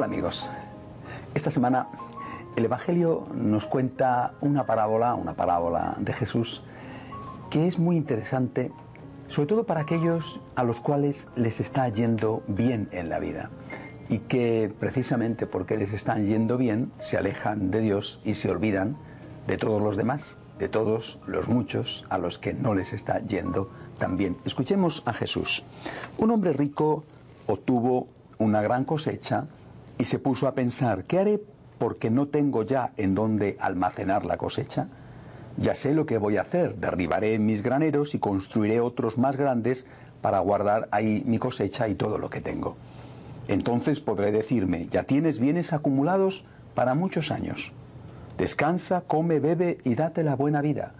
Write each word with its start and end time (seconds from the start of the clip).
Hola 0.00 0.06
amigos. 0.06 0.48
Esta 1.34 1.50
semana 1.50 1.88
el 2.56 2.64
Evangelio 2.64 3.26
nos 3.34 3.66
cuenta 3.66 4.32
una 4.40 4.64
parábola, 4.64 5.14
una 5.14 5.34
parábola 5.34 5.94
de 5.98 6.14
Jesús, 6.14 6.62
que 7.50 7.66
es 7.66 7.78
muy 7.78 7.96
interesante, 7.96 8.72
sobre 9.28 9.48
todo 9.48 9.64
para 9.64 9.82
aquellos 9.82 10.40
a 10.54 10.64
los 10.64 10.80
cuales 10.80 11.28
les 11.36 11.60
está 11.60 11.86
yendo 11.90 12.42
bien 12.46 12.88
en 12.92 13.10
la 13.10 13.18
vida 13.18 13.50
y 14.08 14.20
que 14.20 14.72
precisamente 14.80 15.46
porque 15.46 15.76
les 15.76 15.92
están 15.92 16.24
yendo 16.24 16.56
bien 16.56 16.92
se 16.98 17.18
alejan 17.18 17.70
de 17.70 17.80
Dios 17.80 18.22
y 18.24 18.36
se 18.36 18.50
olvidan 18.50 18.96
de 19.46 19.58
todos 19.58 19.82
los 19.82 19.98
demás, 19.98 20.38
de 20.58 20.70
todos 20.70 21.18
los 21.26 21.46
muchos 21.46 22.06
a 22.08 22.16
los 22.16 22.38
que 22.38 22.54
no 22.54 22.74
les 22.74 22.94
está 22.94 23.18
yendo 23.18 23.70
tan 23.98 24.16
bien. 24.16 24.38
Escuchemos 24.46 25.02
a 25.04 25.12
Jesús. 25.12 25.62
Un 26.16 26.30
hombre 26.30 26.54
rico 26.54 27.04
obtuvo 27.46 28.08
una 28.38 28.62
gran 28.62 28.86
cosecha 28.86 29.46
y 30.00 30.06
se 30.06 30.18
puso 30.18 30.48
a 30.48 30.54
pensar, 30.54 31.04
¿qué 31.04 31.18
haré 31.18 31.42
porque 31.76 32.08
no 32.08 32.28
tengo 32.28 32.62
ya 32.62 32.92
en 32.96 33.14
dónde 33.14 33.58
almacenar 33.60 34.24
la 34.24 34.38
cosecha? 34.38 34.88
Ya 35.58 35.74
sé 35.74 35.92
lo 35.92 36.06
que 36.06 36.16
voy 36.16 36.38
a 36.38 36.40
hacer, 36.40 36.76
derribaré 36.76 37.38
mis 37.38 37.62
graneros 37.62 38.14
y 38.14 38.18
construiré 38.18 38.80
otros 38.80 39.18
más 39.18 39.36
grandes 39.36 39.84
para 40.22 40.38
guardar 40.38 40.88
ahí 40.90 41.22
mi 41.26 41.38
cosecha 41.38 41.86
y 41.86 41.96
todo 41.96 42.16
lo 42.16 42.30
que 42.30 42.40
tengo. 42.40 42.76
Entonces 43.46 44.00
podré 44.00 44.32
decirme, 44.32 44.86
ya 44.86 45.02
tienes 45.02 45.38
bienes 45.38 45.74
acumulados 45.74 46.46
para 46.74 46.94
muchos 46.94 47.30
años. 47.30 47.72
Descansa, 48.38 49.02
come, 49.02 49.38
bebe 49.38 49.80
y 49.84 49.96
date 49.96 50.22
la 50.22 50.34
buena 50.34 50.62
vida. 50.62 50.94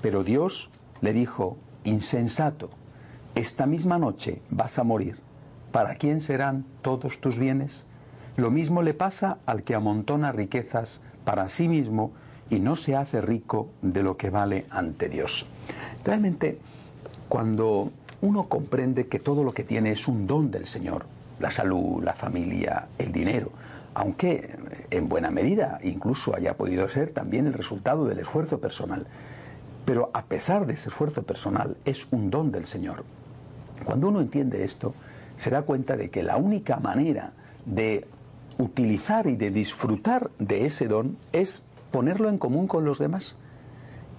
Pero 0.00 0.24
Dios 0.24 0.68
le 1.00 1.12
dijo, 1.12 1.58
insensato, 1.84 2.70
esta 3.36 3.66
misma 3.66 3.98
noche 3.98 4.42
vas 4.50 4.80
a 4.80 4.82
morir. 4.82 5.20
¿Para 5.70 5.94
quién 5.94 6.20
serán 6.20 6.64
todos 6.82 7.20
tus 7.20 7.38
bienes? 7.38 7.86
Lo 8.36 8.50
mismo 8.50 8.82
le 8.82 8.94
pasa 8.94 9.38
al 9.44 9.62
que 9.62 9.74
amontona 9.74 10.32
riquezas 10.32 11.00
para 11.24 11.48
sí 11.48 11.68
mismo 11.68 12.12
y 12.48 12.60
no 12.60 12.76
se 12.76 12.96
hace 12.96 13.20
rico 13.20 13.68
de 13.82 14.02
lo 14.02 14.16
que 14.16 14.30
vale 14.30 14.66
ante 14.70 15.08
Dios. 15.08 15.46
Realmente, 16.04 16.58
cuando 17.28 17.90
uno 18.22 18.44
comprende 18.44 19.06
que 19.06 19.18
todo 19.18 19.44
lo 19.44 19.52
que 19.52 19.64
tiene 19.64 19.92
es 19.92 20.08
un 20.08 20.26
don 20.26 20.50
del 20.50 20.66
Señor, 20.66 21.04
la 21.40 21.50
salud, 21.50 22.02
la 22.02 22.14
familia, 22.14 22.88
el 22.98 23.12
dinero, 23.12 23.50
aunque 23.94 24.56
en 24.90 25.08
buena 25.08 25.30
medida 25.30 25.78
incluso 25.82 26.34
haya 26.34 26.56
podido 26.56 26.88
ser 26.88 27.10
también 27.10 27.46
el 27.46 27.52
resultado 27.52 28.06
del 28.06 28.20
esfuerzo 28.20 28.60
personal, 28.60 29.06
pero 29.84 30.10
a 30.14 30.22
pesar 30.22 30.66
de 30.66 30.74
ese 30.74 30.88
esfuerzo 30.88 31.22
personal 31.22 31.76
es 31.84 32.06
un 32.10 32.30
don 32.30 32.52
del 32.52 32.66
Señor. 32.66 33.04
Cuando 33.84 34.08
uno 34.08 34.20
entiende 34.20 34.64
esto, 34.64 34.94
se 35.36 35.50
da 35.50 35.62
cuenta 35.62 35.96
de 35.96 36.08
que 36.08 36.22
la 36.22 36.36
única 36.36 36.78
manera 36.78 37.32
de 37.66 38.06
utilizar 38.62 39.26
y 39.26 39.36
de 39.36 39.50
disfrutar 39.50 40.30
de 40.38 40.66
ese 40.66 40.86
don 40.86 41.16
es 41.32 41.62
ponerlo 41.90 42.28
en 42.28 42.38
común 42.38 42.68
con 42.68 42.84
los 42.84 42.98
demás. 42.98 43.36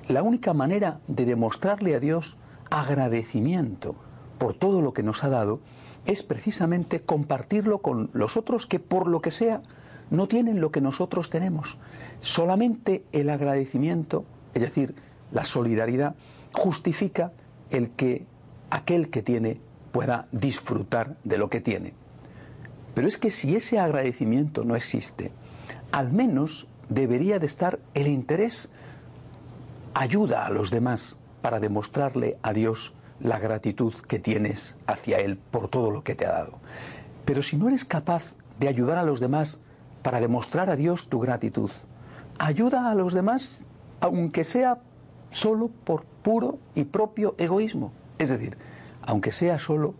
La 0.09 0.22
única 0.22 0.53
manera 0.53 1.00
de 1.08 1.25
demostrarle 1.25 1.95
a 1.95 2.00
Dios 2.00 2.35
agradecimiento 2.69 3.95
por 4.38 4.53
todo 4.53 4.81
lo 4.81 4.94
que 4.94 5.03
nos 5.03 5.23
ha 5.23 5.29
dado 5.29 5.62
es 6.06 6.23
precisamente 6.23 7.01
compartirlo 7.01 7.78
con 7.78 8.09
los 8.12 8.35
otros 8.35 8.66
que 8.66 8.79
por 8.79 9.07
lo 9.07 9.22
que 9.22 9.31
sea 9.31 9.62
no 10.09 10.28
tienen 10.28 10.59
lo 10.59 10.72
que 10.72 10.81
nosotros 10.81 11.29
tenemos. 11.29 11.78
Solamente 12.19 13.06
el 13.13 13.29
agradecimiento, 13.29 14.25
es 14.53 14.62
decir, 14.62 14.94
la 15.31 15.45
solidaridad, 15.45 16.16
justifica 16.51 17.31
el 17.69 17.91
que 17.91 18.25
aquel 18.69 19.09
que 19.09 19.22
tiene 19.23 19.59
pueda 19.94 20.28
disfrutar 20.31 21.16
de 21.23 21.38
lo 21.38 21.50
que 21.50 21.62
tiene. 21.62 21.94
Pero 22.94 23.08
es 23.08 23.18
que 23.18 23.31
si 23.31 23.56
ese 23.56 23.80
agradecimiento 23.80 24.64
no 24.64 24.76
existe, 24.76 25.31
al 25.92 26.12
menos 26.12 26.68
debería 26.90 27.40
de 27.40 27.46
estar 27.46 27.80
el 27.94 28.08
interés, 28.08 28.70
ayuda 29.94 30.46
a 30.46 30.50
los 30.50 30.72
demás 30.72 31.18
para 31.42 31.59
demostrarle 31.59 32.38
a 32.42 32.54
Dios 32.54 32.94
la 33.20 33.40
gratitud 33.40 33.94
que 34.08 34.20
tienes 34.20 34.76
hacia 34.88 35.20
Él 35.20 35.38
por 35.38 35.70
todo 35.70 35.92
lo 35.92 36.04
que 36.04 36.16
te 36.16 36.26
ha 36.26 36.31
dado. 36.31 36.54
Pero 37.26 37.42
si 37.42 37.58
no 37.58 37.68
eres 37.68 37.86
capaz 37.86 38.36
de 38.59 38.68
ayudar 38.68 38.98
a 38.98 39.04
los 39.04 39.20
demás 39.20 39.60
para 40.02 40.20
demostrar 40.20 40.70
a 40.70 40.75
Dios 40.75 41.08
tu 41.08 41.20
gratitud, 41.20 41.72
ayuda 42.38 42.92
a 42.92 42.96
los 42.96 43.14
demás 43.14 43.60
aunque 44.02 44.44
sea 44.44 44.80
solo 45.31 45.70
por 45.70 46.04
puro 46.04 46.60
y 46.75 46.84
propio 46.84 47.36
egoísmo. 47.38 47.94
Es 48.18 48.30
decir, 48.30 48.58
aunque 49.02 49.31
sea 49.31 49.60
solo 49.60 49.96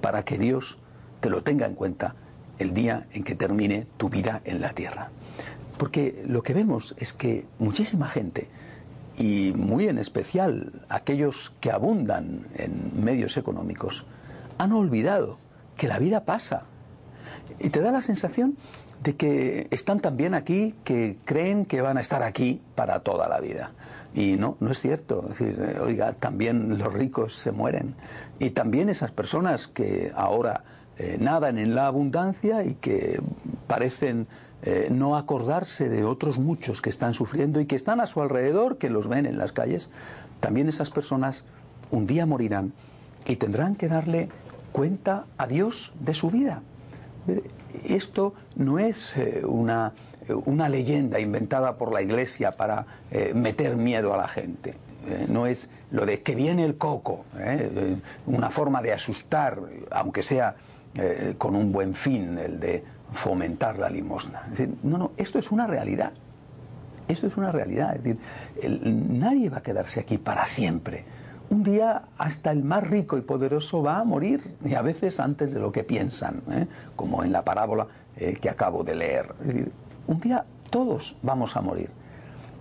para 0.00 0.24
que 0.24 0.38
Dios 0.38 0.78
te 1.20 1.30
lo 1.30 1.42
tenga 1.42 1.66
en 1.66 1.74
cuenta 1.74 2.14
el 2.58 2.74
día 2.74 3.06
en 3.12 3.24
que 3.24 3.34
termine 3.34 3.86
tu 3.96 4.08
vida 4.08 4.40
en 4.44 4.60
la 4.60 4.72
tierra. 4.72 5.10
Porque 5.76 6.24
lo 6.26 6.42
que 6.42 6.54
vemos 6.54 6.94
es 6.98 7.12
que 7.12 7.46
muchísima 7.58 8.08
gente, 8.08 8.48
y 9.16 9.52
muy 9.54 9.88
en 9.88 9.98
especial 9.98 10.72
aquellos 10.88 11.52
que 11.60 11.70
abundan 11.70 12.46
en 12.56 13.02
medios 13.02 13.36
económicos, 13.36 14.04
han 14.58 14.72
olvidado 14.72 15.38
que 15.76 15.88
la 15.88 15.98
vida 15.98 16.24
pasa. 16.24 16.64
Y 17.60 17.70
te 17.70 17.80
da 17.80 17.92
la 17.92 18.02
sensación 18.02 18.56
de 19.02 19.14
que 19.14 19.68
están 19.70 20.00
también 20.00 20.34
aquí 20.34 20.74
que 20.84 21.18
creen 21.24 21.64
que 21.64 21.80
van 21.80 21.98
a 21.98 22.00
estar 22.00 22.22
aquí 22.22 22.60
para 22.74 23.00
toda 23.00 23.28
la 23.28 23.40
vida. 23.40 23.70
Y 24.14 24.36
no, 24.36 24.56
no 24.58 24.72
es 24.72 24.80
cierto. 24.80 25.28
Es 25.30 25.38
decir, 25.38 25.78
oiga, 25.80 26.12
también 26.14 26.78
los 26.78 26.92
ricos 26.92 27.36
se 27.36 27.52
mueren. 27.52 27.94
Y 28.40 28.50
también 28.50 28.88
esas 28.88 29.12
personas 29.12 29.68
que 29.68 30.12
ahora 30.14 30.64
eh, 30.98 31.16
nadan 31.20 31.58
en 31.58 31.76
la 31.76 31.86
abundancia 31.86 32.64
y 32.64 32.74
que 32.74 33.20
parecen 33.68 34.26
eh, 34.62 34.88
no 34.90 35.16
acordarse 35.16 35.88
de 35.88 36.02
otros 36.02 36.38
muchos 36.38 36.82
que 36.82 36.90
están 36.90 37.14
sufriendo 37.14 37.60
y 37.60 37.66
que 37.66 37.76
están 37.76 38.00
a 38.00 38.08
su 38.08 38.20
alrededor, 38.20 38.78
que 38.78 38.90
los 38.90 39.06
ven 39.06 39.24
en 39.24 39.38
las 39.38 39.52
calles, 39.52 39.90
también 40.40 40.68
esas 40.68 40.90
personas 40.90 41.44
un 41.92 42.08
día 42.08 42.26
morirán 42.26 42.72
y 43.26 43.36
tendrán 43.36 43.76
que 43.76 43.86
darle 43.86 44.28
cuenta 44.72 45.24
a 45.36 45.46
Dios 45.46 45.92
de 46.00 46.14
su 46.14 46.32
vida. 46.32 46.62
Esto 47.84 48.34
no 48.56 48.80
es 48.80 49.16
eh, 49.16 49.42
una, 49.46 49.92
una, 50.46 50.68
leyenda 50.68 51.20
inventada 51.20 51.76
por 51.76 51.92
la 51.92 52.02
Iglesia 52.02 52.50
para 52.52 52.86
meter 53.34 53.76
miedo 53.76 54.12
a 54.14 54.16
la 54.16 54.28
gente. 54.28 54.74
no 55.28 55.46
es 55.46 55.70
lo 55.90 56.06
de 56.06 56.22
que 56.22 56.34
viene 56.34 56.64
el 56.64 56.76
coco, 56.76 57.24
una 58.26 58.50
forma 58.50 58.82
de 58.82 58.92
asustar, 58.92 59.60
aunque 59.90 60.22
sea 60.22 60.56
eh, 60.94 61.34
con 61.38 61.54
un 61.54 61.72
buen 61.72 61.94
fin, 61.94 62.38
el 62.38 62.60
de 62.60 62.84
fomentar 63.12 63.78
la 63.78 63.88
limosna. 63.88 64.42
no, 64.82 64.98
no, 64.98 65.12
esto 65.16 65.38
es 65.38 65.50
una 65.50 65.66
realidad. 65.66 66.12
Esto 67.08 67.26
es 67.26 67.36
una 67.36 67.50
realidad. 67.50 67.96
Es 67.96 68.02
decir, 68.02 68.18
nadie 68.84 69.48
va 69.48 69.58
a 69.58 69.62
quedarse 69.62 70.00
aquí 70.00 70.18
para 70.18 70.44
siempre. 70.46 71.04
Un 71.50 71.62
día 71.62 72.02
hasta 72.18 72.50
el 72.50 72.62
más 72.62 72.86
rico 72.86 73.16
y 73.16 73.22
poderoso 73.22 73.82
va 73.82 73.98
a 73.98 74.04
morir, 74.04 74.56
y 74.64 74.74
a 74.74 74.82
veces 74.82 75.18
antes 75.18 75.52
de 75.54 75.60
lo 75.60 75.72
que 75.72 75.82
piensan, 75.82 76.42
¿eh? 76.50 76.66
como 76.94 77.24
en 77.24 77.32
la 77.32 77.42
parábola 77.42 77.86
eh, 78.16 78.36
que 78.38 78.50
acabo 78.50 78.84
de 78.84 78.94
leer. 78.94 79.34
Es 79.40 79.46
decir, 79.46 79.72
un 80.06 80.20
día 80.20 80.44
todos 80.68 81.16
vamos 81.22 81.56
a 81.56 81.62
morir. 81.62 81.90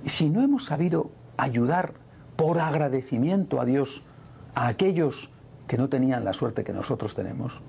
Si 0.06 0.30
no 0.30 0.42
hemos 0.42 0.66
sabido 0.66 1.12
ayudar 1.36 1.94
por 2.38 2.60
agradecimiento 2.60 3.60
a 3.60 3.66
Dios 3.66 4.04
a 4.56 4.68
aquellos 4.68 5.30
que 5.68 5.78
no 5.78 5.90
tenían 5.90 6.24
la 6.24 6.32
suerte 6.32 6.64
que 6.64 6.72
nosotros 6.72 7.14
tenemos, 7.14 7.62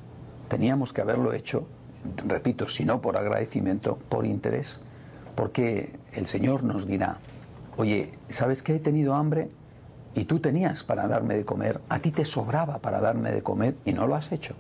teníamos 0.48 0.92
que 0.92 1.00
haberlo 1.00 1.32
hecho, 1.32 1.66
repito, 2.26 2.68
si 2.68 2.84
no 2.84 3.00
por 3.00 3.16
agradecimiento, 3.16 3.98
por 4.08 4.26
interés, 4.26 4.80
porque 5.34 5.98
el 6.12 6.26
Señor 6.26 6.64
nos 6.64 6.86
dirá, 6.86 7.18
oye, 7.76 8.12
¿sabes 8.28 8.62
que 8.62 8.76
he 8.76 8.80
tenido 8.80 9.14
hambre? 9.14 9.50
Y 10.14 10.24
tú 10.24 10.40
tenías 10.40 10.82
para 10.82 11.06
darme 11.06 11.36
de 11.36 11.44
comer, 11.44 11.80
a 11.88 12.00
ti 12.00 12.10
te 12.10 12.24
sobraba 12.24 12.78
para 12.78 13.00
darme 13.00 13.30
de 13.30 13.42
comer 13.42 13.76
y 13.84 13.92
no 13.92 14.06
lo 14.06 14.16
has 14.16 14.32
hecho. 14.32 14.54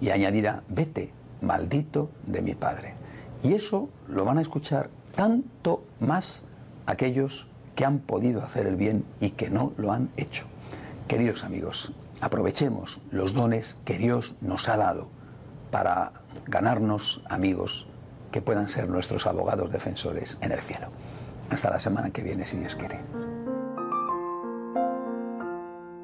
Y 0.00 0.10
añadirá, 0.10 0.62
vete, 0.68 1.10
maldito 1.42 2.10
de 2.26 2.42
mi 2.42 2.54
Padre. 2.54 2.94
Y 3.42 3.52
eso 3.52 3.90
lo 4.08 4.24
van 4.24 4.38
a 4.38 4.42
escuchar 4.42 4.88
tanto 5.14 5.84
más 6.00 6.44
aquellos 6.86 7.46
que 7.74 7.84
han 7.84 7.98
podido 7.98 8.42
hacer 8.42 8.66
el 8.66 8.76
bien 8.76 9.04
y 9.20 9.30
que 9.30 9.50
no 9.50 9.72
lo 9.76 9.92
han 9.92 10.08
hecho. 10.16 10.46
Queridos 11.08 11.44
amigos, 11.44 11.92
aprovechemos 12.20 13.00
los 13.10 13.34
dones 13.34 13.76
que 13.84 13.98
Dios 13.98 14.36
nos 14.40 14.68
ha 14.68 14.76
dado 14.76 15.08
para 15.74 16.12
ganarnos 16.46 17.20
amigos 17.28 17.88
que 18.30 18.40
puedan 18.40 18.68
ser 18.68 18.88
nuestros 18.88 19.26
abogados 19.26 19.72
defensores 19.72 20.38
en 20.40 20.52
el 20.52 20.60
cielo. 20.60 20.86
Hasta 21.50 21.68
la 21.68 21.80
semana 21.80 22.10
que 22.10 22.22
viene, 22.22 22.46
si 22.46 22.56
Dios 22.58 22.76
quiere. 22.76 23.00